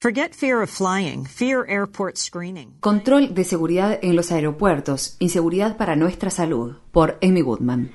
Forget 0.00 0.32
fear 0.32 0.62
of 0.62 0.70
flying, 0.70 1.24
fear 1.24 1.66
airport 1.68 2.18
screening. 2.18 2.76
Control 2.80 3.34
de 3.34 3.42
seguridad 3.42 3.98
en 4.00 4.14
los 4.14 4.30
aeropuertos, 4.30 5.16
inseguridad 5.18 5.76
para 5.76 5.96
nuestra 5.96 6.30
salud, 6.30 6.76
por 6.92 7.18
Amy 7.20 7.40
Goodman. 7.40 7.92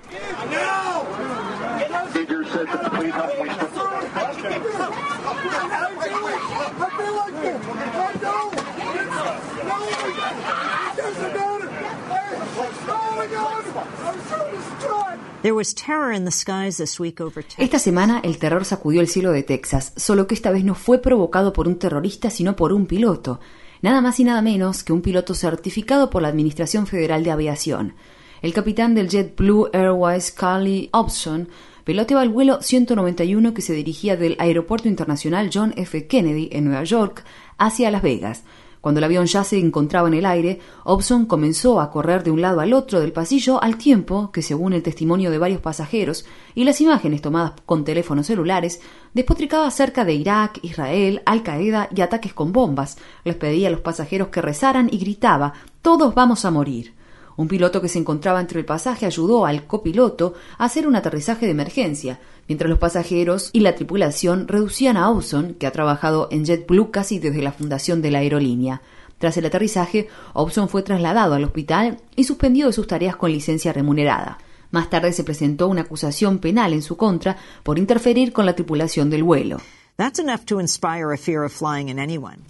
Esta 17.61 17.77
semana 17.77 18.21
el 18.23 18.37
terror 18.37 18.63
sacudió 18.63 19.01
el 19.01 19.09
cielo 19.09 19.31
de 19.31 19.43
Texas, 19.43 19.91
solo 19.97 20.25
que 20.25 20.35
esta 20.35 20.51
vez 20.51 20.63
no 20.63 20.73
fue 20.73 21.01
provocado 21.01 21.51
por 21.51 21.67
un 21.67 21.77
terrorista, 21.77 22.29
sino 22.29 22.55
por 22.55 22.71
un 22.71 22.85
piloto. 22.85 23.41
Nada 23.81 23.99
más 23.99 24.21
y 24.21 24.23
nada 24.23 24.41
menos 24.41 24.83
que 24.83 24.93
un 24.93 25.01
piloto 25.01 25.35
certificado 25.35 26.09
por 26.09 26.21
la 26.21 26.29
Administración 26.29 26.87
Federal 26.87 27.25
de 27.25 27.31
Aviación. 27.31 27.93
El 28.41 28.53
capitán 28.53 28.95
del 28.95 29.09
JetBlue 29.09 29.69
Airways, 29.73 30.31
Carly 30.31 30.89
Hobson, 30.93 31.49
piloteaba 31.83 32.23
el 32.23 32.29
vuelo 32.29 32.61
191 32.61 33.53
que 33.53 33.61
se 33.61 33.73
dirigía 33.73 34.15
del 34.15 34.37
Aeropuerto 34.39 34.87
Internacional 34.87 35.49
John 35.53 35.73
F. 35.75 36.07
Kennedy 36.07 36.47
en 36.53 36.63
Nueva 36.63 36.85
York 36.85 37.25
hacia 37.57 37.91
Las 37.91 38.01
Vegas. 38.01 38.43
Cuando 38.83 38.99
el 38.99 39.05
avión 39.05 39.27
ya 39.27 39.45
se 39.45 39.57
encontraba 39.57 40.09
en 40.09 40.13
el 40.13 40.25
aire, 40.25 40.59
Hobson 40.83 41.25
comenzó 41.25 41.79
a 41.79 41.89
correr 41.89 42.21
de 42.21 42.31
un 42.31 42.41
lado 42.41 42.59
al 42.59 42.73
otro 42.73 42.99
del 42.99 43.13
pasillo 43.13 43.63
al 43.63 43.77
tiempo 43.77 44.29
que, 44.33 44.41
según 44.41 44.73
el 44.73 44.83
testimonio 44.83 45.31
de 45.31 45.37
varios 45.37 45.61
pasajeros 45.61 46.25
y 46.53 46.65
las 46.65 46.81
imágenes 46.81 47.21
tomadas 47.21 47.53
con 47.65 47.85
teléfonos 47.85 48.27
celulares, 48.27 48.81
despotricaba 49.13 49.67
acerca 49.67 50.03
de 50.03 50.15
Irak, 50.15 50.59
Israel, 50.63 51.21
Al 51.25 51.43
Qaeda 51.43 51.87
y 51.95 52.01
ataques 52.01 52.33
con 52.33 52.51
bombas. 52.51 52.97
Les 53.23 53.35
pedía 53.35 53.69
a 53.69 53.71
los 53.71 53.79
pasajeros 53.79 54.27
que 54.27 54.41
rezaran 54.41 54.89
y 54.91 54.97
gritaba 54.97 55.53
Todos 55.81 56.13
vamos 56.13 56.43
a 56.43 56.51
morir. 56.51 56.93
Un 57.35 57.47
piloto 57.47 57.81
que 57.81 57.89
se 57.89 57.99
encontraba 57.99 58.39
entre 58.39 58.59
el 58.59 58.65
pasaje 58.65 59.05
ayudó 59.05 59.45
al 59.45 59.65
copiloto 59.65 60.33
a 60.57 60.65
hacer 60.65 60.87
un 60.87 60.95
aterrizaje 60.95 61.45
de 61.45 61.51
emergencia, 61.51 62.19
mientras 62.47 62.69
los 62.69 62.79
pasajeros 62.79 63.49
y 63.53 63.61
la 63.61 63.75
tripulación 63.75 64.47
reducían 64.47 64.97
a 64.97 65.09
Hobson, 65.09 65.55
que 65.55 65.67
ha 65.67 65.71
trabajado 65.71 66.27
en 66.31 66.45
JetBlue 66.45 66.91
casi 66.91 67.19
desde 67.19 67.41
la 67.41 67.51
fundación 67.51 68.01
de 68.01 68.11
la 68.11 68.19
aerolínea. 68.19 68.81
Tras 69.17 69.37
el 69.37 69.45
aterrizaje, 69.45 70.09
Hobson 70.33 70.69
fue 70.69 70.83
trasladado 70.83 71.33
al 71.33 71.43
hospital 71.43 71.99
y 72.15 72.25
suspendido 72.25 72.67
de 72.67 72.73
sus 72.73 72.87
tareas 72.87 73.15
con 73.15 73.31
licencia 73.31 73.71
remunerada. 73.73 74.37
Más 74.71 74.89
tarde 74.89 75.13
se 75.13 75.23
presentó 75.23 75.67
una 75.67 75.81
acusación 75.81 76.39
penal 76.39 76.73
en 76.73 76.81
su 76.81 76.97
contra 76.97 77.37
por 77.63 77.77
interferir 77.77 78.33
con 78.33 78.45
la 78.45 78.55
tripulación 78.55 79.09
del 79.09 79.23
vuelo. 79.23 79.57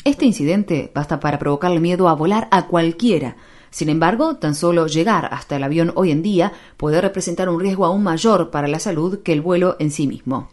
Este 0.06 0.26
incidente 0.26 0.89
basta 0.95 1.20
para 1.20 1.38
provocarle 1.38 1.81
miedo 1.81 2.08
a 2.08 2.16
volar 2.16 2.48
a 2.52 2.67
cualquiera, 2.67 3.36
sin 3.74 3.90
embargo, 3.90 4.36
tan 4.36 4.54
solo 4.54 4.86
llegar 4.86 5.30
hasta 5.32 5.56
el 5.56 5.64
avión 5.64 5.94
hoy 5.96 6.12
en 6.12 6.22
día 6.22 6.54
puede 6.78 7.02
representar 7.02 7.50
un 7.50 7.60
riesgo 7.60 7.88
aún 7.88 8.04
mayor 8.04 8.52
para 8.52 8.68
la 8.68 8.78
salud 8.78 9.24
que 9.24 9.34
el 9.34 9.42
vuelo 9.42 9.78
en 9.80 9.90
sí 9.90 10.06
mismo. 10.06 10.50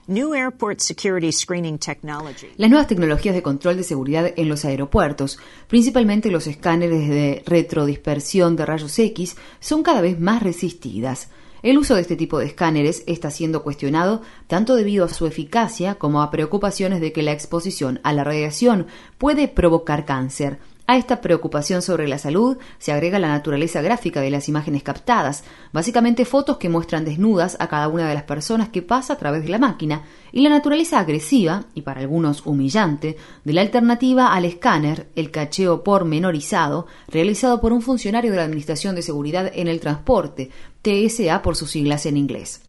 Las 2.57 2.71
nuevas 2.71 2.89
tecnologías 2.89 3.35
de 3.35 3.43
control 3.43 3.77
de 3.77 3.83
seguridad 3.83 4.33
en 4.35 4.49
los 4.49 4.65
aeropuertos, 4.65 5.39
principalmente 5.69 6.31
los 6.31 6.47
escáneres 6.47 7.11
de 7.11 7.43
retrodispersión 7.45 8.57
de 8.57 8.65
rayos 8.65 8.99
X, 8.99 9.37
son 9.61 9.83
cada 9.83 10.01
vez 10.01 10.19
más 10.19 10.43
resistidas. 10.43 11.29
El 11.63 11.77
uso 11.77 11.97
de 11.97 12.01
este 12.01 12.17
tipo 12.17 12.39
de 12.39 12.47
escáneres 12.47 13.05
está 13.07 13.31
siendo 13.31 13.63
cuestionado 13.63 14.23
tanto 14.47 14.77
debido 14.77 15.05
a 15.05 15.11
su 15.11 15.27
eficacia 15.27 15.97
como 15.97 16.23
a 16.23 16.31
preocupaciones 16.31 17.03
de 17.03 17.13
que 17.13 17.23
la 17.23 17.33
exposición 17.33 18.01
a 18.03 18.15
la 18.15 18.25
radiación 18.25 18.87
puede 19.19 19.47
provocar 19.47 20.07
cáncer. 20.07 20.59
A 20.91 20.97
esta 20.97 21.21
preocupación 21.21 21.83
sobre 21.83 22.09
la 22.09 22.19
salud 22.19 22.57
se 22.81 22.91
agrega 22.91 23.21
la 23.21 23.29
naturaleza 23.29 23.81
gráfica 23.81 24.21
de 24.21 24.31
las 24.31 24.49
imágenes 24.49 24.83
captadas, 24.83 25.45
básicamente 25.73 26.25
fotos 26.25 26.57
que 26.57 26.69
muestran 26.69 27.05
desnudas 27.05 27.57
a 27.61 27.69
cada 27.69 27.87
una 27.87 28.09
de 28.09 28.15
las 28.15 28.25
personas 28.25 28.71
que 28.71 28.83
pasa 28.83 29.13
a 29.13 29.17
través 29.17 29.45
de 29.45 29.51
la 29.51 29.61
máquina, 29.61 30.03
y 30.33 30.41
la 30.41 30.51
naturaleza 30.51 30.99
agresiva, 30.99 31.63
y 31.77 31.83
para 31.83 32.01
algunos 32.01 32.45
humillante, 32.45 33.17
de 33.45 33.53
la 33.53 33.61
alternativa 33.61 34.35
al 34.35 34.45
escáner, 34.47 35.07
el 35.15 35.31
cacheo 35.31 35.85
pormenorizado, 35.85 36.89
realizado 37.07 37.61
por 37.61 37.73
un 37.73 37.83
funcionario 37.83 38.33
de 38.33 38.39
la 38.39 38.45
Administración 38.47 38.97
de 38.97 39.03
Seguridad 39.03 39.49
en 39.55 39.69
el 39.69 39.79
Transporte, 39.79 40.51
TSA 40.83 41.41
por 41.43 41.55
sus 41.55 41.71
siglas 41.71 42.05
en 42.05 42.17
inglés. 42.17 42.63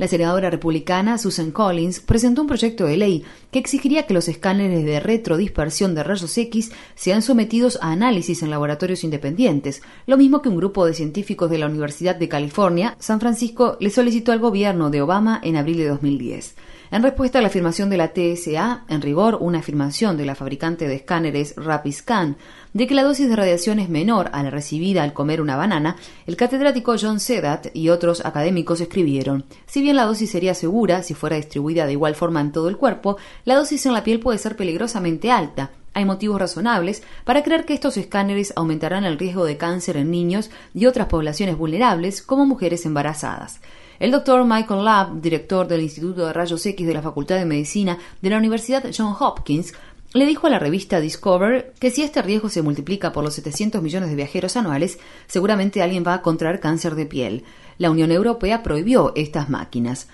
La 0.00 0.08
senadora 0.08 0.50
republicana 0.50 1.16
Susan 1.16 1.52
Collins 1.52 2.00
presentó 2.00 2.42
un 2.42 2.48
proyecto 2.48 2.86
de 2.86 2.96
ley 2.96 3.24
que 3.52 3.60
exigiría 3.60 4.04
que 4.08 4.14
los 4.14 4.26
escáneres 4.26 4.84
de 4.84 4.98
retrodispersión 4.98 5.94
de 5.94 6.02
rayos 6.02 6.36
X 6.36 6.72
sean 6.96 7.22
sometidos 7.22 7.78
a 7.80 7.92
análisis 7.92 8.42
en 8.42 8.50
laboratorios 8.50 9.04
independientes, 9.04 9.80
lo 10.06 10.16
mismo 10.16 10.42
que 10.42 10.48
un 10.48 10.56
grupo 10.56 10.86
de 10.86 10.94
científicos 10.94 11.48
de 11.50 11.58
la 11.58 11.66
Universidad 11.66 12.16
de 12.16 12.28
California, 12.28 12.96
San 12.98 13.20
Francisco, 13.20 13.76
le 13.78 13.90
solicitó 13.90 14.32
al 14.32 14.40
gobierno 14.40 14.90
de 14.90 15.00
Obama 15.00 15.40
en 15.44 15.54
abril 15.54 15.76
de 15.76 15.86
2010. 15.90 16.56
En 16.94 17.02
respuesta 17.02 17.40
a 17.40 17.42
la 17.42 17.48
afirmación 17.48 17.90
de 17.90 17.96
la 17.96 18.12
TSA, 18.12 18.84
en 18.88 19.02
rigor 19.02 19.38
una 19.40 19.58
afirmación 19.58 20.16
de 20.16 20.24
la 20.24 20.36
fabricante 20.36 20.86
de 20.86 20.94
escáneres 20.94 21.54
Rapiscan, 21.56 22.36
de 22.72 22.86
que 22.86 22.94
la 22.94 23.02
dosis 23.02 23.28
de 23.28 23.34
radiación 23.34 23.80
es 23.80 23.88
menor 23.88 24.30
a 24.32 24.44
la 24.44 24.50
recibida 24.50 25.02
al 25.02 25.12
comer 25.12 25.40
una 25.40 25.56
banana, 25.56 25.96
el 26.24 26.36
catedrático 26.36 26.94
John 26.96 27.18
Sedat 27.18 27.74
y 27.74 27.88
otros 27.88 28.24
académicos 28.24 28.80
escribieron, 28.80 29.44
si 29.66 29.82
bien 29.82 29.96
la 29.96 30.04
dosis 30.04 30.30
sería 30.30 30.54
segura 30.54 31.02
si 31.02 31.14
fuera 31.14 31.34
distribuida 31.34 31.84
de 31.84 31.94
igual 31.94 32.14
forma 32.14 32.40
en 32.40 32.52
todo 32.52 32.68
el 32.68 32.76
cuerpo, 32.76 33.16
la 33.44 33.56
dosis 33.56 33.84
en 33.86 33.92
la 33.92 34.04
piel 34.04 34.20
puede 34.20 34.38
ser 34.38 34.54
peligrosamente 34.54 35.32
alta, 35.32 35.72
hay 35.94 36.04
motivos 36.04 36.38
razonables 36.38 37.02
para 37.24 37.42
creer 37.42 37.64
que 37.64 37.74
estos 37.74 37.96
escáneres 37.96 38.52
aumentarán 38.54 39.02
el 39.02 39.18
riesgo 39.18 39.44
de 39.44 39.56
cáncer 39.56 39.96
en 39.96 40.12
niños 40.12 40.48
y 40.72 40.86
otras 40.86 41.08
poblaciones 41.08 41.58
vulnerables 41.58 42.22
como 42.22 42.46
mujeres 42.46 42.86
embarazadas. 42.86 43.60
El 43.98 44.10
doctor 44.10 44.44
Michael 44.44 44.84
Labb, 44.84 45.20
director 45.20 45.68
del 45.68 45.82
Instituto 45.82 46.26
de 46.26 46.32
Rayos 46.32 46.66
X 46.66 46.86
de 46.86 46.94
la 46.94 47.02
Facultad 47.02 47.36
de 47.36 47.44
Medicina 47.44 47.98
de 48.20 48.30
la 48.30 48.38
Universidad 48.38 48.84
Johns 48.96 49.20
Hopkins, 49.20 49.72
le 50.14 50.26
dijo 50.26 50.46
a 50.46 50.50
la 50.50 50.60
revista 50.60 51.00
Discover 51.00 51.74
que 51.80 51.90
si 51.90 52.02
este 52.02 52.22
riesgo 52.22 52.48
se 52.48 52.62
multiplica 52.62 53.12
por 53.12 53.24
los 53.24 53.34
700 53.34 53.82
millones 53.82 54.08
de 54.08 54.14
viajeros 54.14 54.56
anuales, 54.56 55.00
seguramente 55.26 55.82
alguien 55.82 56.04
va 56.06 56.14
a 56.14 56.22
contraer 56.22 56.60
cáncer 56.60 56.94
de 56.94 57.04
piel. 57.04 57.44
La 57.78 57.90
Unión 57.90 58.12
Europea 58.12 58.62
prohibió 58.62 59.12
estas 59.16 59.50
máquinas. 59.50 60.06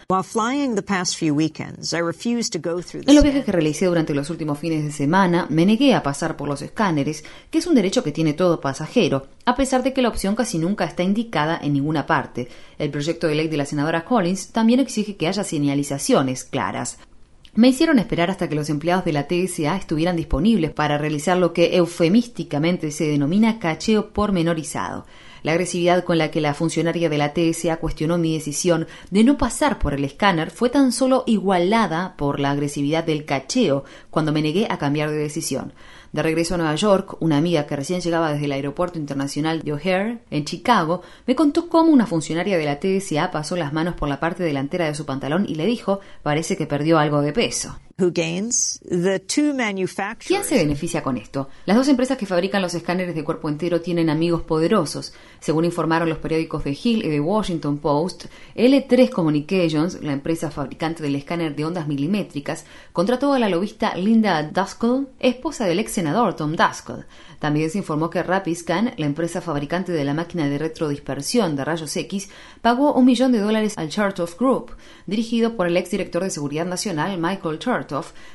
En 3.07 3.15
los 3.15 3.23
viajes 3.23 3.45
que 3.45 3.53
realicé 3.53 3.85
durante 3.85 4.15
los 4.15 4.31
últimos 4.31 4.59
fines 4.59 4.83
de 4.83 4.93
semana, 4.93 5.47
me 5.51 5.67
negué 5.67 5.95
a 5.95 6.03
pasar 6.03 6.35
por 6.35 6.49
los 6.49 6.63
escáneres, 6.63 7.23
que 7.51 7.59
es 7.59 7.67
un 7.67 7.75
derecho 7.75 8.03
que 8.03 8.13
tiene 8.13 8.33
todo 8.33 8.63
pasajero, 8.63 9.27
a 9.45 9.55
pesar 9.55 9.83
de 9.83 9.93
que 9.93 10.01
la 10.01 10.09
opción 10.09 10.35
casi 10.35 10.59
nunca 10.59 10.87
está 10.87 11.03
indicada 11.03 11.61
en 11.63 11.75
ninguna 11.75 12.07
parte. 12.07 12.49
El 12.79 12.91
proyecto 12.91 13.27
de 13.27 13.35
ley 13.35 13.49
de 13.49 13.59
la 13.59 13.67
senadora 13.67 14.07
Collins 14.07 14.49
también 14.49 14.81
exige 14.81 15.17
que 15.17 15.29
haya 15.29 15.45
señalizaciones 15.45 16.45
claras. 16.45 16.97
Me 17.55 17.69
hicieron 17.69 17.99
esperar 17.99 18.31
hasta 18.31 18.49
que 18.49 18.55
los 18.55 18.71
empleados 18.71 19.05
de 19.05 19.13
la 19.13 19.27
TSA 19.27 19.77
estuvieran 19.77 20.17
disponibles 20.17 20.71
para 20.71 20.99
realizar 20.99 21.37
lo 21.37 21.53
que 21.53 21.77
eufemísticamente 21.77 22.93
se 22.93 23.09
denomina 23.09 23.59
cacheo 23.59 24.13
pormenorizado. 24.13 25.05
La 25.43 25.53
agresividad 25.53 26.05
con 26.05 26.19
la 26.19 26.31
que 26.31 26.41
la 26.41 26.55
funcionaria 26.55 27.09
de 27.09 27.19
la 27.19 27.33
TSA 27.33 27.77
cuestionó 27.79 28.19
mi 28.19 28.35
decisión 28.35 28.87
de 29.11 29.25
no 29.25 29.39
pasar 29.39 29.79
por 29.79 29.95
el 29.95 30.05
escáner 30.05 30.51
fue 30.51 30.71
tan 30.71 30.93
solo 30.93 31.25
igualada 31.27 32.15
por 32.17 32.41
la 32.41 32.51
agresividad 32.51 33.05
del 33.05 33.25
cacheo 33.25 33.85
cuando 34.11 34.33
me 34.33 34.43
negué 34.43 34.67
a 34.71 34.79
cambiar 34.79 35.11
de 35.11 35.17
decisión. 35.17 35.73
De 36.13 36.23
regreso 36.25 36.55
a 36.55 36.59
Nueva 36.59 36.75
York, 36.75 37.17
una 37.21 37.37
amiga 37.37 37.67
que 37.67 37.77
recién 37.77 38.01
llegaba 38.01 38.33
desde 38.33 38.47
el 38.47 38.53
Aeropuerto 38.53 38.99
Internacional 38.99 39.63
de 39.63 39.73
O'Hare, 39.73 40.19
en 40.31 40.45
Chicago, 40.45 41.03
me 41.25 41.37
contó 41.37 41.69
cómo 41.69 41.93
una 41.93 42.07
funcionaria 42.07 42.59
de 42.59 42.65
la 42.65 42.81
TSA 42.81 43.31
pasó 43.31 43.55
las 43.55 43.73
manos 43.73 43.95
por 43.95 44.09
la 44.09 44.19
parte 44.19 44.43
delantera 44.43 44.87
de 44.87 44.97
su 44.97 45.07
pantalón 45.07 45.47
y 45.49 45.55
le 45.55 45.67
dijo, 45.67 46.01
parece 46.25 46.57
que 46.57 46.67
perdió 46.67 46.99
algo 46.99 47.23
de 47.23 47.33
peso. 47.33 47.79
¿Quién 50.27 50.45
se 50.45 50.57
beneficia 50.57 51.03
con 51.03 51.17
esto? 51.17 51.49
Las 51.67 51.77
dos 51.77 51.89
empresas 51.89 52.17
que 52.17 52.27
fabrican 52.27 52.63
los 52.63 52.75
escáneres 52.75 53.15
de 53.15 53.25
cuerpo 53.25 53.49
entero 53.49 53.81
tienen 53.81 54.09
amigos 54.09 54.43
poderosos. 54.43 55.13
Según 55.41 55.65
informaron 55.65 56.09
los 56.09 56.19
periódicos 56.19 56.65
de 56.65 56.71
Hill 56.71 57.05
y 57.05 57.09
de 57.09 57.21
Washington 57.21 57.79
Post, 57.79 58.27
L3 58.55 59.11
Communications, 59.11 60.03
la 60.03 60.13
empresa 60.13 60.51
fabricante 60.51 61.03
del 61.03 61.17
escáner 61.17 61.55
de 61.55 61.65
ondas 61.65 61.89
milimétricas, 61.89 62.65
contrató 62.93 63.33
a 63.33 63.39
la 63.39 63.49
lobista 63.49 63.95
Linda 63.97 64.43
Duskull, 64.43 65.09
esposa 65.19 65.67
del 65.67 65.79
ex 65.79 65.93
senador 65.93 66.35
Tom 66.35 66.57
Duskull. 66.57 67.05
También 67.39 67.71
se 67.71 67.79
informó 67.79 68.11
que 68.11 68.23
Rapiscan, 68.23 68.93
la 68.99 69.07
empresa 69.07 69.41
fabricante 69.41 69.93
de 69.93 70.05
la 70.05 70.13
máquina 70.13 70.49
de 70.49 70.59
retrodispersión 70.59 71.57
de 71.57 71.65
rayos 71.65 71.97
X, 71.97 72.29
pagó 72.61 72.93
un 72.93 73.07
millón 73.07 73.33
de 73.33 73.41
dólares 73.41 73.79
al 73.79 73.89
Chertoff 73.89 74.39
Group, 74.39 74.73
dirigido 75.07 75.57
por 75.57 75.67
el 75.67 75.79
exdirector 75.79 76.23
de 76.23 76.31
Seguridad 76.31 76.67
Nacional 76.67 77.17
Michael 77.19 77.59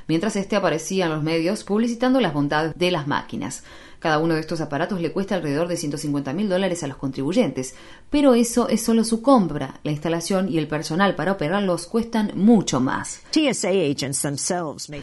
Mientras 0.07 0.35
este 0.35 0.55
aparecía 0.55 1.05
en 1.05 1.11
los 1.11 1.23
medios 1.23 1.63
publicitando 1.63 2.19
las 2.19 2.33
bondades 2.33 2.73
de 2.75 2.91
las 2.91 3.07
máquinas. 3.07 3.63
Cada 3.99 4.19
uno 4.19 4.35
de 4.35 4.41
estos 4.41 4.61
aparatos 4.61 5.01
le 5.01 5.11
cuesta 5.11 5.33
alrededor 5.33 5.67
de 5.67 5.77
150 5.77 6.31
mil 6.33 6.47
dólares 6.47 6.83
a 6.83 6.87
los 6.87 6.97
contribuyentes, 6.97 7.73
pero 8.09 8.35
eso 8.35 8.69
es 8.69 8.83
solo 8.83 9.03
su 9.03 9.21
compra. 9.23 9.79
La 9.83 9.91
instalación 9.91 10.47
y 10.47 10.59
el 10.59 10.67
personal 10.67 11.15
para 11.15 11.31
operarlos 11.31 11.87
cuestan 11.87 12.31
mucho 12.35 12.79
más. 12.79 13.21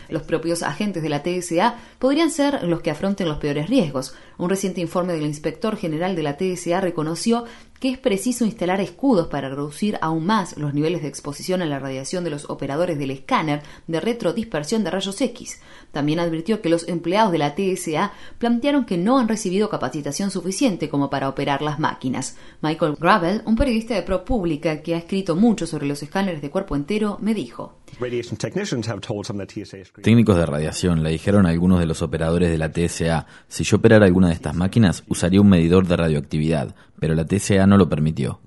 Los 0.09 0.23
propios 0.23 0.63
agentes 0.63 1.03
de 1.03 1.09
la 1.09 1.23
TSA 1.23 1.75
podrían 1.99 2.31
ser 2.31 2.63
los 2.63 2.81
que 2.81 2.93
afronten 2.93 3.29
los 3.29 3.39
peores 3.39 3.69
riesgos. 3.69 4.15
Un 4.39 4.51
reciente 4.51 4.81
informe 4.81 5.15
del 5.15 5.27
inspector 5.27 5.77
general 5.77 6.15
de 6.15 6.23
la 6.23 6.37
TSA 6.37 6.81
reconoció 6.81 7.45
que 7.83 7.91
es 7.91 7.99
preciso 7.99 8.45
instalar 8.45 8.81
escudos 8.81 9.27
para 9.27 9.49
reducir 9.49 9.99
aún 10.01 10.25
más 10.25 10.57
los 10.57 10.73
niveles 10.73 11.03
de 11.03 11.09
exposición 11.09 11.63
a 11.63 11.67
la 11.67 11.81
radiación 11.81 12.23
de 12.23 12.31
los 12.31 12.49
operadores 12.49 12.97
del 12.97 13.11
escáner 13.11 13.65
de 13.89 13.99
retrodispersión 13.99 14.85
de 14.85 14.93
rayos 14.93 15.21
X. 15.21 15.61
También 15.91 16.21
advirtió 16.21 16.63
que 16.63 16.69
los 16.69 16.87
empleados 16.87 17.33
de 17.33 17.39
la 17.39 17.57
TSA 17.57 18.13
plantearon 18.39 18.85
que 18.85 18.99
no 18.99 19.19
han 19.19 19.27
recibido 19.27 19.69
capacitación 19.69 20.31
suficiente 20.31 20.89
como 20.89 21.11
para 21.11 21.29
operar 21.29 21.61
las 21.61 21.81
máquinas. 21.81 22.37
Michael 22.61 22.95
Gravel, 23.01 23.43
un 23.47 23.57
periodista 23.57 23.95
de 23.95 24.03
ProPublica 24.03 24.81
que 24.81 24.95
ha 24.95 24.99
escrito 24.99 25.35
mucho 25.35 25.67
sobre 25.67 25.89
los 25.89 26.05
escáneres 26.05 26.41
de 26.41 26.51
cuerpo 26.51 26.77
entero, 26.77 27.19
me 27.21 27.35
dijo. 27.35 27.82
Técnicos 30.03 30.37
de 30.37 30.47
radiación 30.47 31.03
le 31.03 31.11
dijeron 31.11 31.47
a 31.47 31.51
algunos 31.51 31.81
de 31.81 31.87
los 31.87 32.03
operadores 32.03 32.51
de 32.51 32.59
la 32.59 32.73
TSA, 32.73 33.27
si 33.49 33.65
yo 33.65 33.77
operara 33.77 34.07
alguna 34.07 34.29
de 34.29 34.35
estas 34.35 34.55
máquinas, 34.55 35.05
usaría 35.09 35.41
un 35.41 35.49
medidor 35.49 35.87
de 35.87 35.97
radioactividad, 35.97 36.75
pero 37.03 37.17
la 37.17 37.27
TSA 37.27 37.67
no 37.67 37.77
lo 37.77 37.89
permitió. 37.89 38.41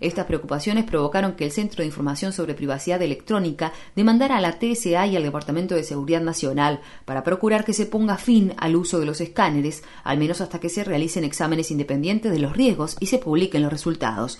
Estas 0.00 0.26
preocupaciones 0.26 0.84
provocaron 0.84 1.32
que 1.32 1.46
el 1.46 1.50
Centro 1.50 1.78
de 1.78 1.86
Información 1.86 2.34
sobre 2.34 2.52
Privacidad 2.52 3.00
Electrónica 3.00 3.72
demandara 3.96 4.36
a 4.36 4.40
la 4.42 4.58
TSA 4.58 5.06
y 5.06 5.16
al 5.16 5.22
Departamento 5.22 5.74
de 5.74 5.82
Seguridad 5.82 6.20
Nacional 6.20 6.80
para 7.06 7.24
procurar 7.24 7.64
que 7.64 7.72
se 7.72 7.86
ponga 7.86 8.18
fin 8.18 8.52
al 8.58 8.76
uso 8.76 9.00
de 9.00 9.06
los 9.06 9.22
escáneres, 9.22 9.82
al 10.02 10.18
menos 10.18 10.42
hasta 10.42 10.60
que 10.60 10.68
se 10.68 10.84
realicen 10.84 11.24
exámenes 11.24 11.70
independientes 11.70 12.30
de 12.30 12.38
los 12.38 12.54
riesgos 12.54 12.98
y 13.00 13.06
se 13.06 13.16
publiquen 13.16 13.62
los 13.62 13.72
resultados. 13.72 14.38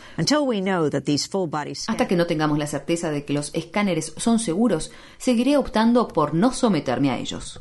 Hasta 1.88 2.06
que 2.06 2.16
no 2.16 2.26
la 2.58 2.66
certeza 2.66 3.10
de 3.10 3.24
que 3.24 3.32
los 3.32 3.50
escáneres 3.54 4.12
son 4.16 4.38
seguros, 4.38 4.90
seguiré 5.18 5.56
optando 5.56 6.08
por 6.08 6.34
no 6.34 6.52
someterme 6.52 7.10
a 7.10 7.18
ellos. 7.18 7.60